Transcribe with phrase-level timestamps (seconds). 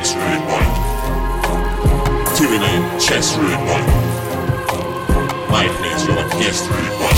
[0.00, 0.64] vex rude.
[2.34, 3.82] Tyranny chess rude boy.
[5.50, 7.16] My place your guest rude boy.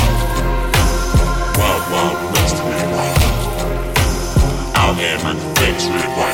[1.59, 3.12] Wild Wild West rude boy.
[4.74, 5.38] Out air man
[6.16, 6.33] boy.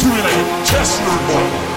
[0.00, 1.74] Tyranny chess rude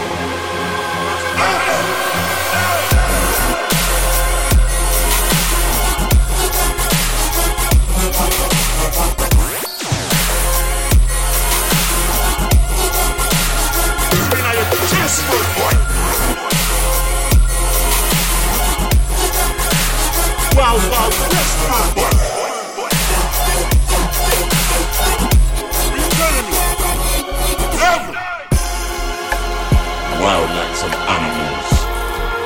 [30.58, 31.70] like some animals.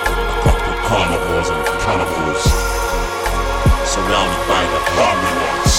[0.06, 2.44] A couple carnivores and cannibals.
[3.90, 5.74] Surrounded by the army ones.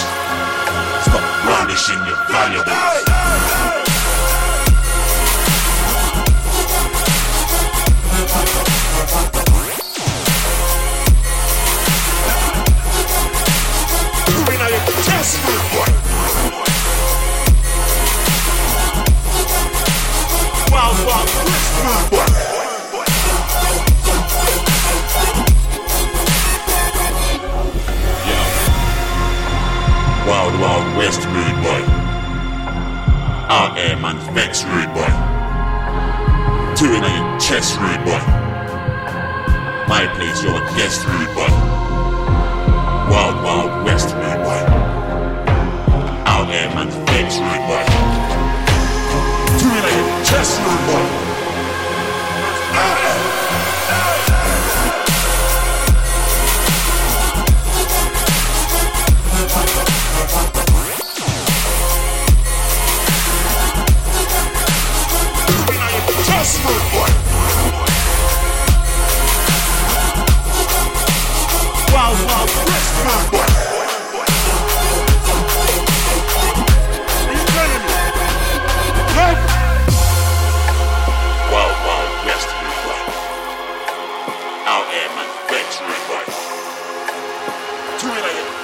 [1.05, 3.12] Stop brandishing your valuables.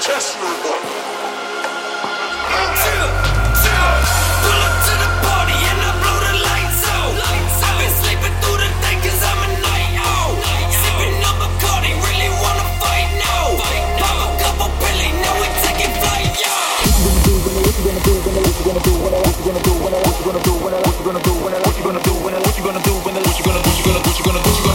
[0.09, 0.25] Up to
[4.97, 7.13] the party and I blow the lights out.
[7.13, 10.33] I've been sleeping through the day cause I'm a night owl.
[10.73, 13.61] Sipping up Bacardi, really wanna fight now.
[14.01, 16.57] Pop a couple pilly, now we taking flight, yo.
[24.25, 24.68] Do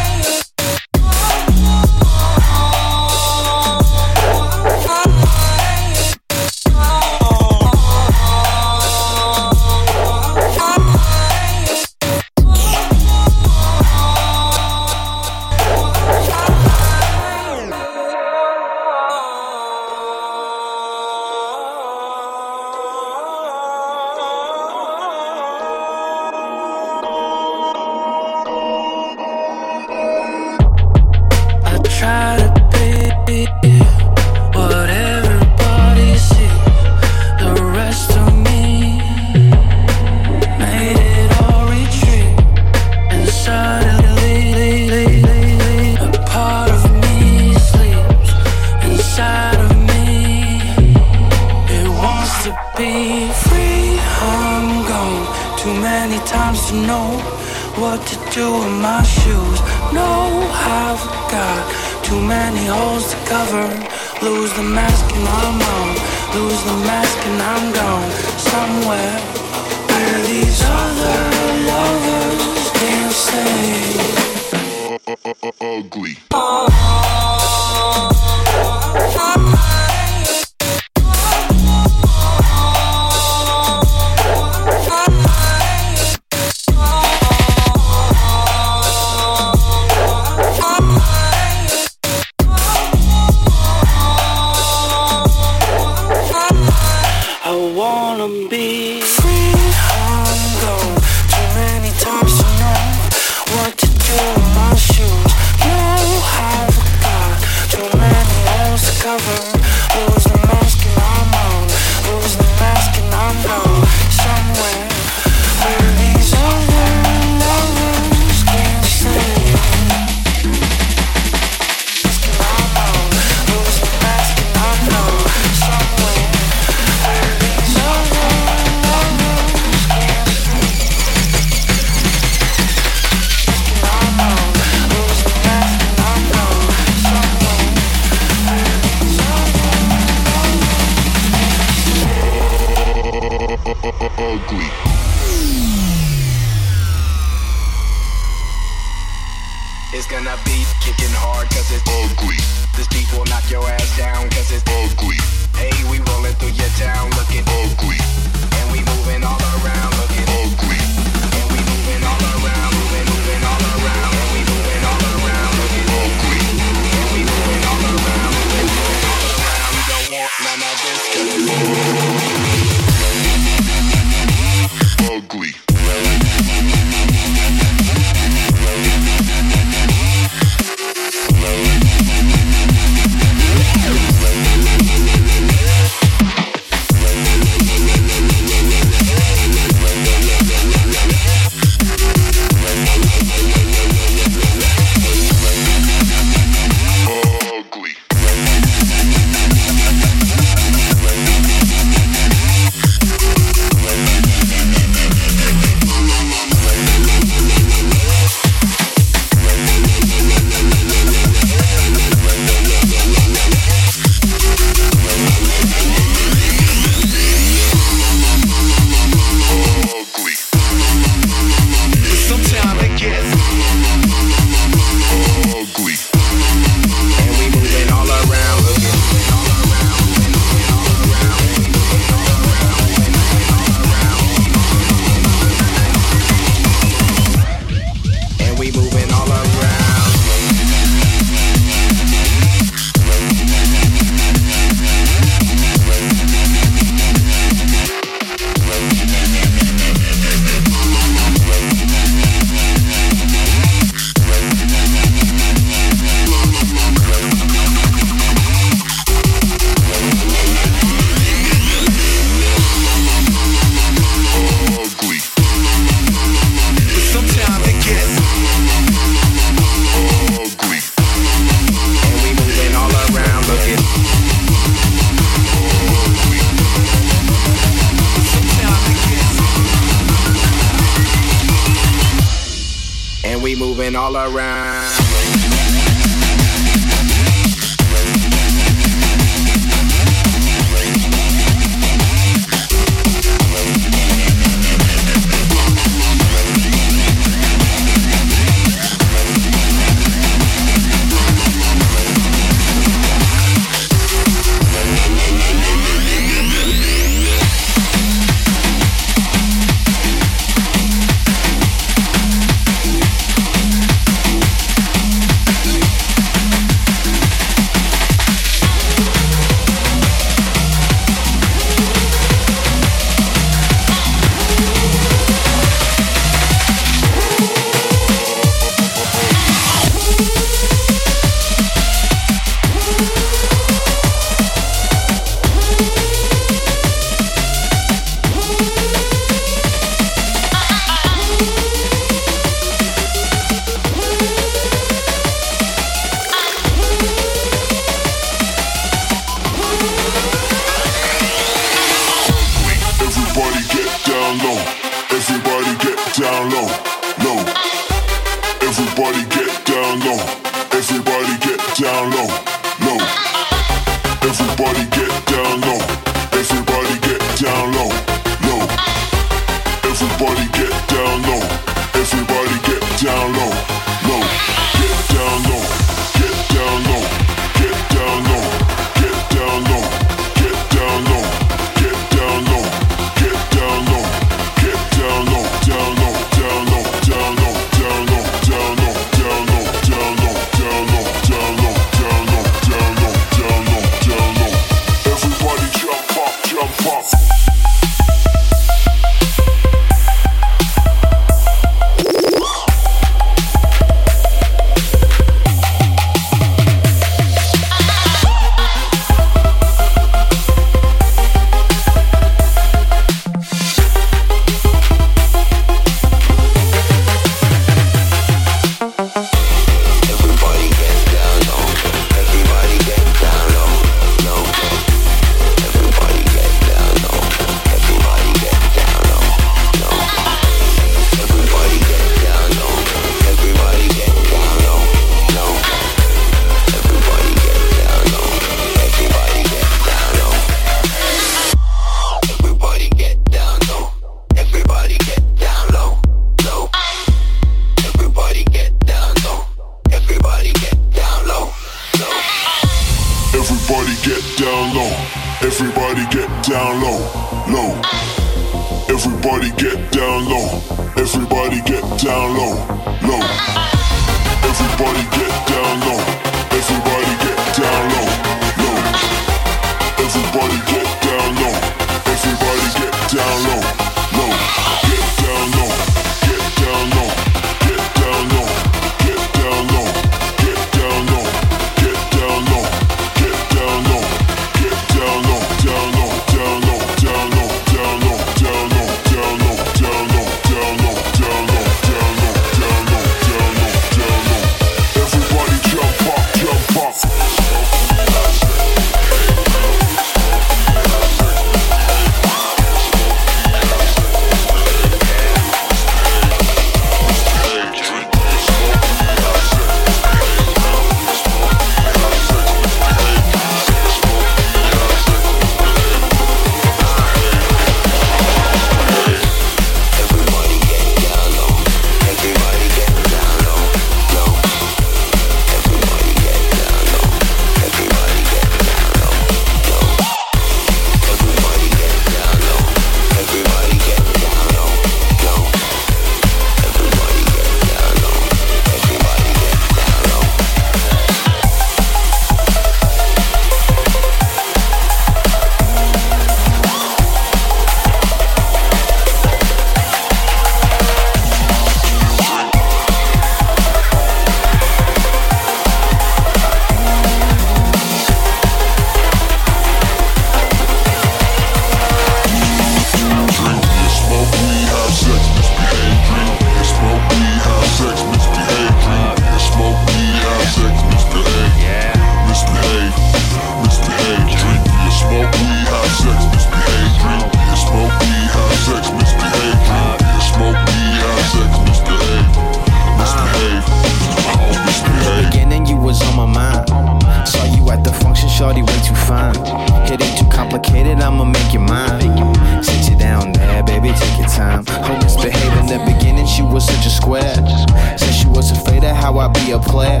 [599.52, 600.00] a player.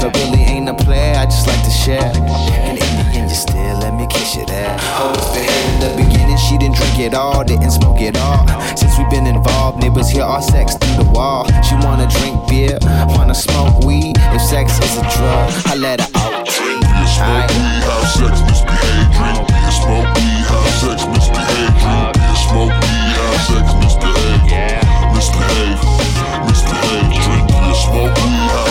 [0.00, 2.12] But really ain't a player, I just like to share.
[2.66, 4.76] And in the end, you still let me kiss you there.
[4.78, 8.46] Her misbehave in the beginning, she didn't drink it all, didn't smoke it all.
[8.76, 11.46] Since we've been involved, neighbors hear our sex through the wall.
[11.62, 12.78] She wanna drink beer,
[13.08, 14.16] wanna smoke weed.
[14.32, 16.46] If sex is a drug, I let her out.
[16.46, 19.12] Drink beer, smoke weed, have sex, misbehave.
[19.16, 21.74] Drink beer, smoke weed, have sex, misbehave.
[21.80, 24.84] Drink beer, smoke weed, have sex, misbehave.
[25.16, 25.80] Misbehave,
[26.46, 27.12] misbehave.
[27.24, 28.65] Drink beer, smoke weed,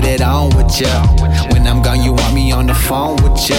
[0.00, 0.90] get it on with ya.
[1.52, 3.58] When I'm gone, you want me on the phone with ya.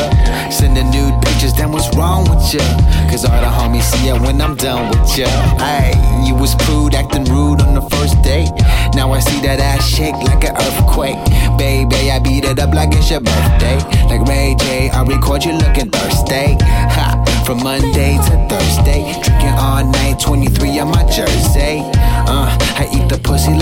[0.50, 2.66] Sending nude pictures, then what's wrong with ya?
[3.10, 5.28] Cause all the homies see ya when I'm done with ya.
[5.64, 5.96] Hey,
[6.28, 8.52] you was prude, acting rude on the first date.
[8.96, 11.22] Now I see that ass shake like an earthquake.
[11.58, 13.80] Baby, I beat it up like it's your birthday.
[14.12, 16.58] Like Ray J, I record you looking thirsty.
[16.96, 17.26] Ha!
[17.46, 21.80] From Monday to Thursday, drinking all night, 23 on my jersey.
[22.28, 22.50] Uh,
[22.82, 23.54] I eat the pussy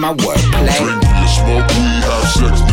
[0.00, 0.78] my wordplay.
[0.78, 2.69] Drink smoke weed, have sex,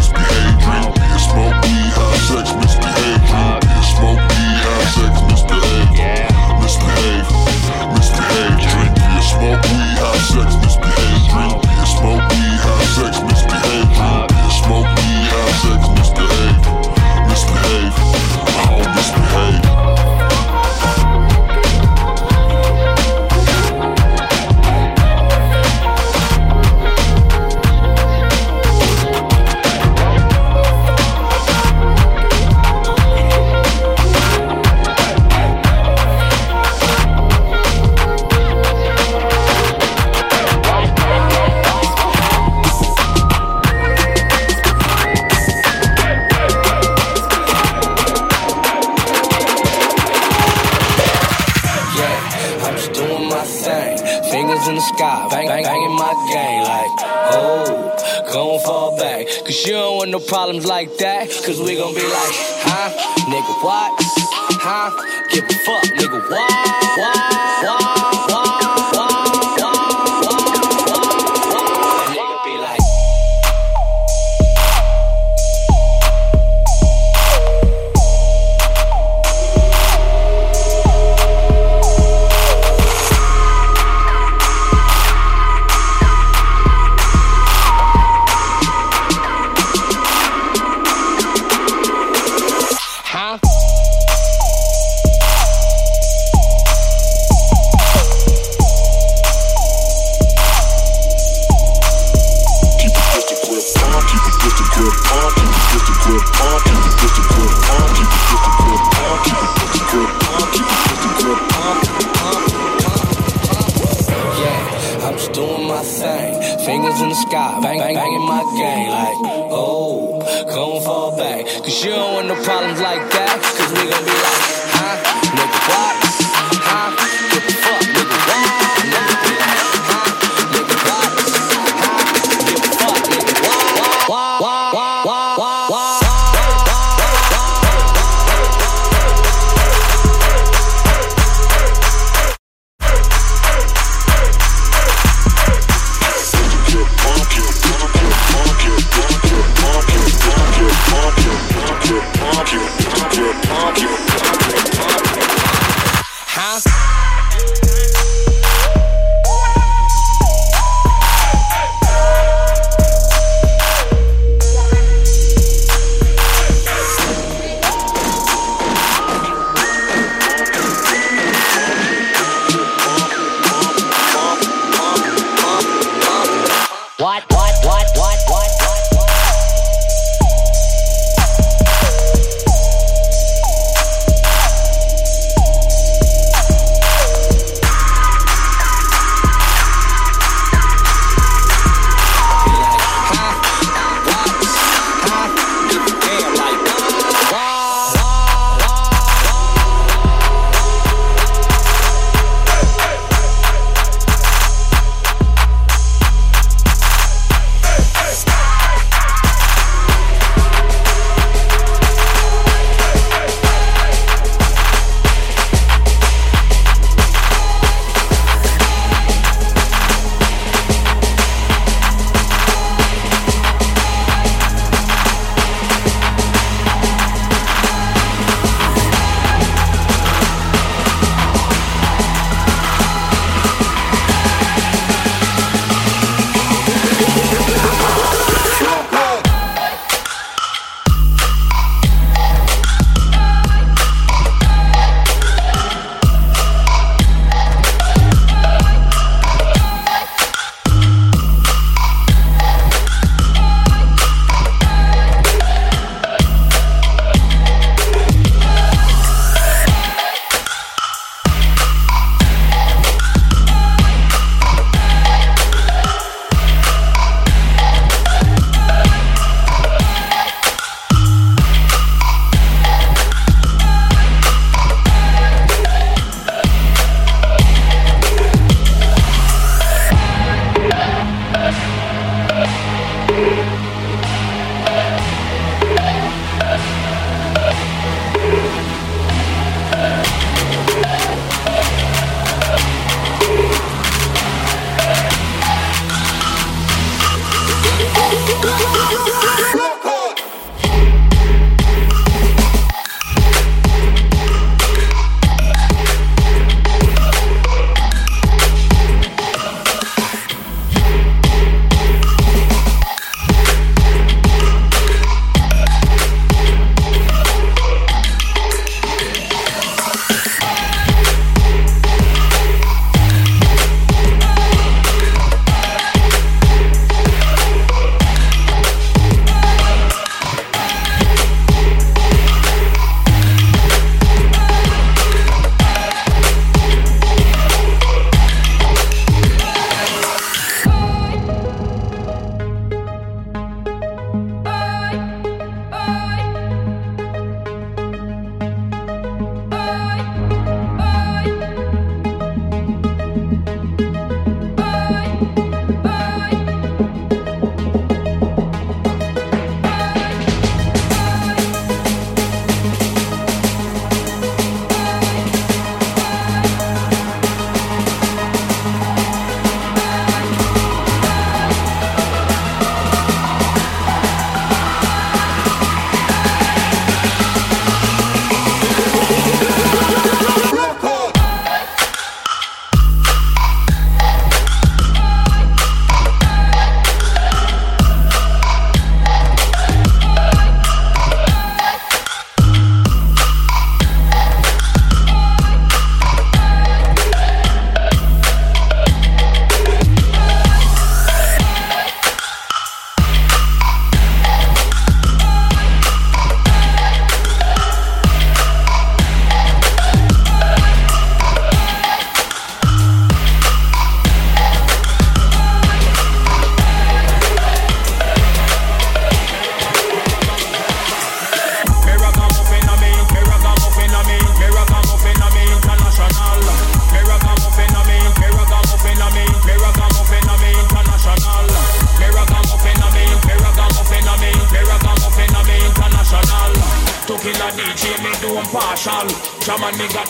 [65.37, 65.76] Give a fuck,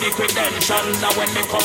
[0.10, 1.62] the credentials and when they come.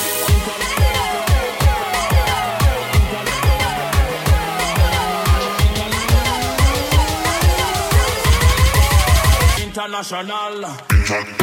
[9.62, 10.64] International.
[10.90, 11.41] International.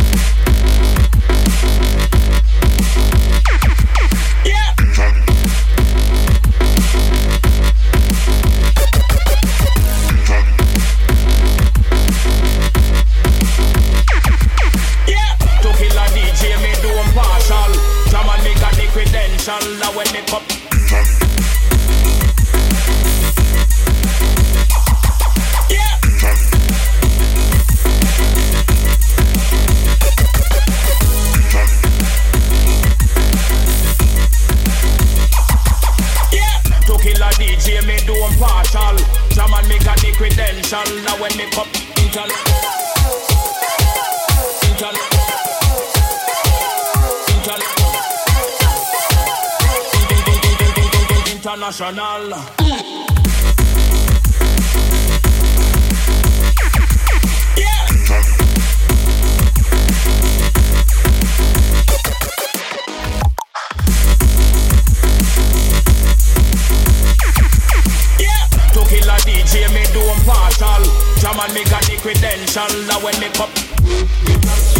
[51.60, 52.69] international.
[71.54, 74.78] Me got the credential Now when me pop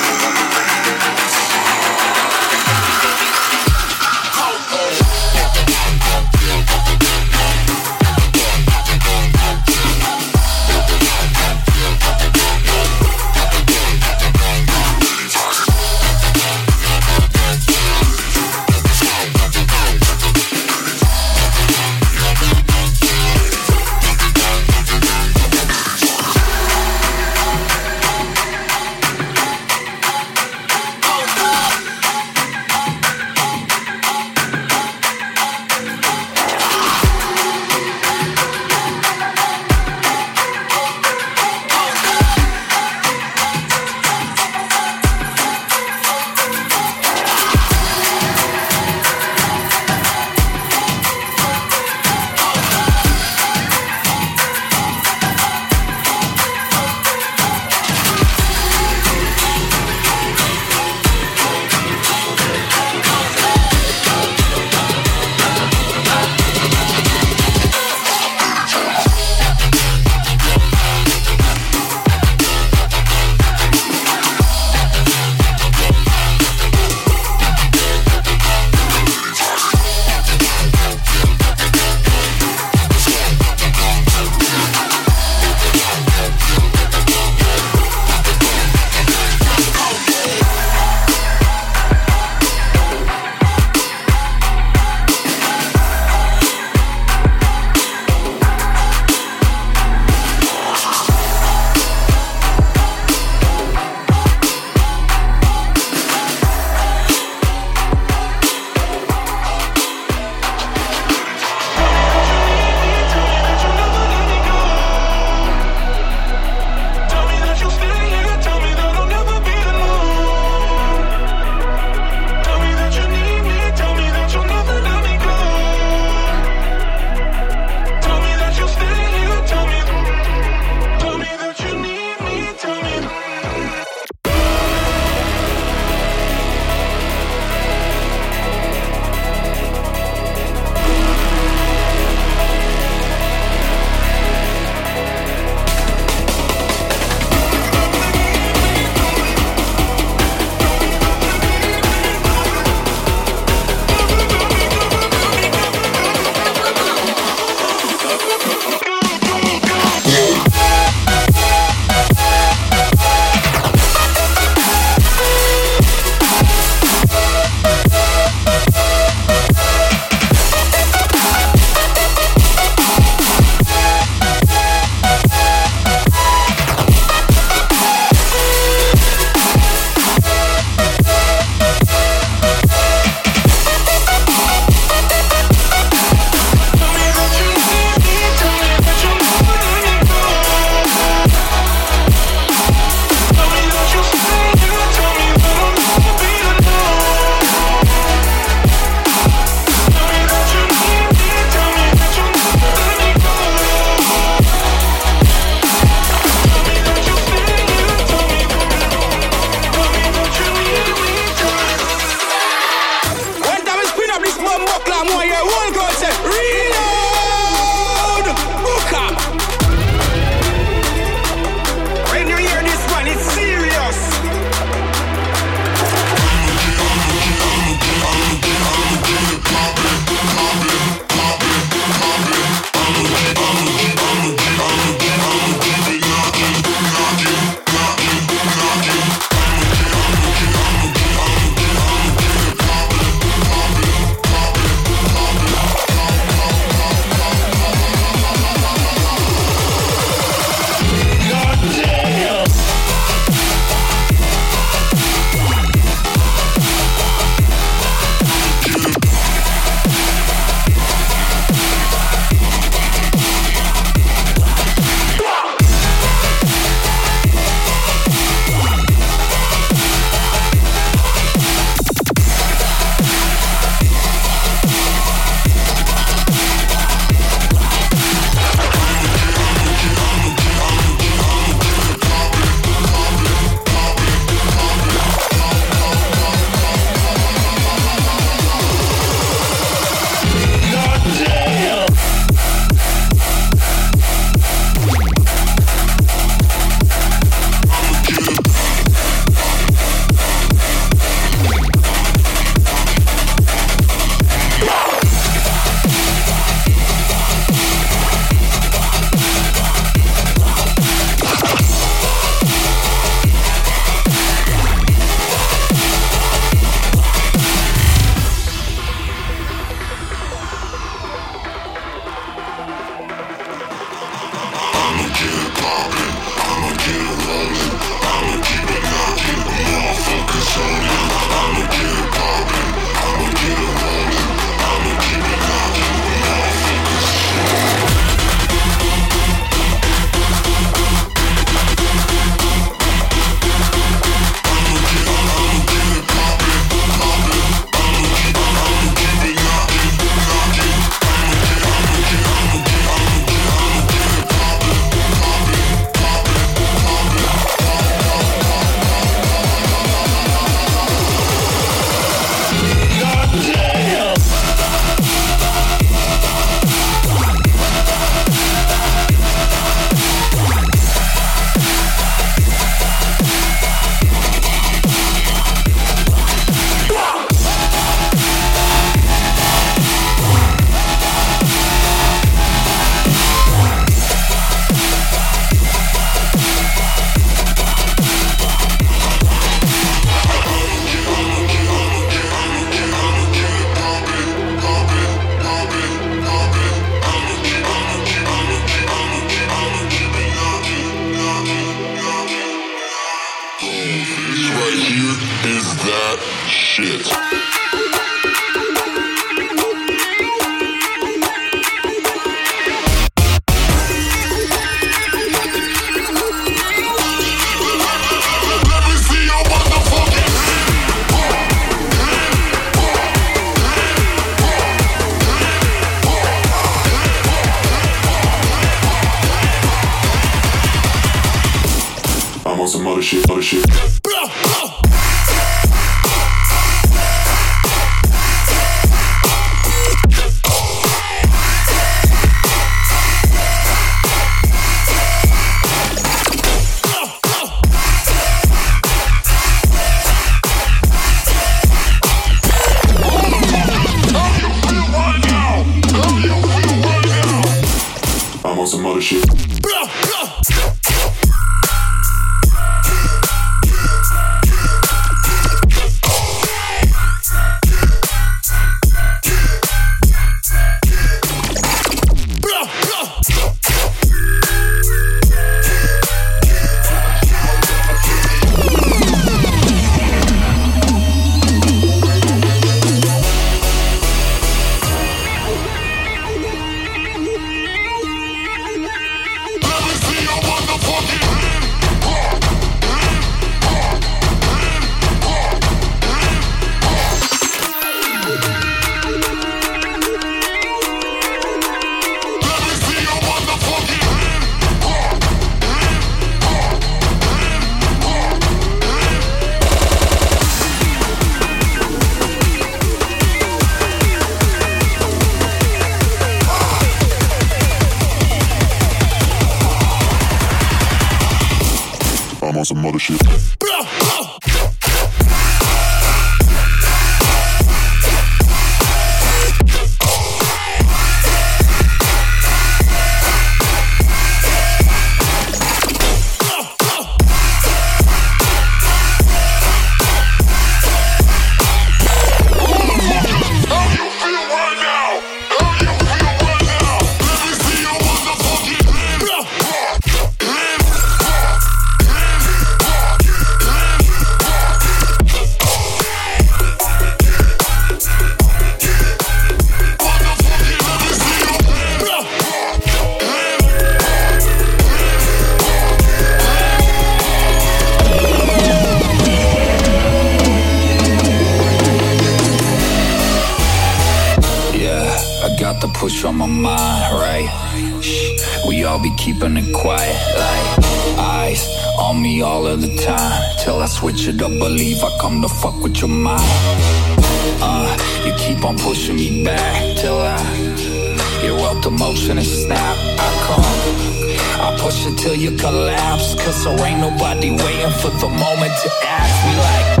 [595.40, 596.34] you collapse.
[596.34, 600.00] Cause there ain't nobody waiting for the moment to ask me like.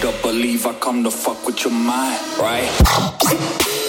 [0.00, 3.81] Don't believe I come to fuck with your mind, right?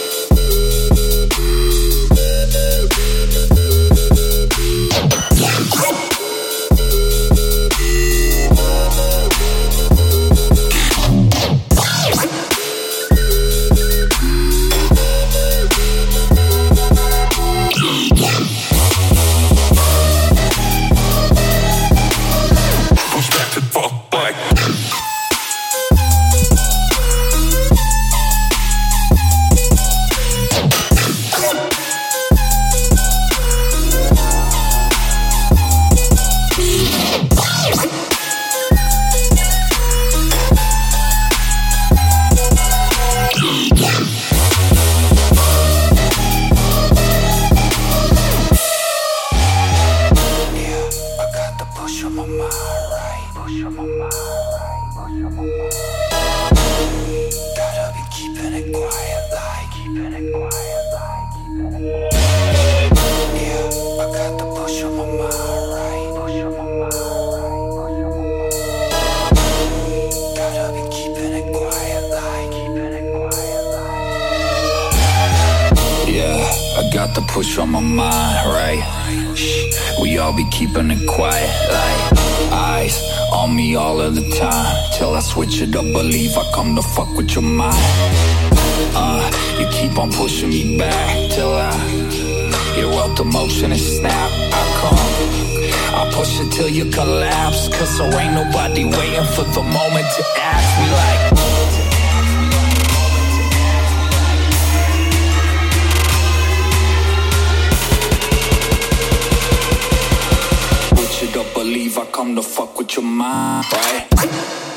[113.14, 114.73] my right?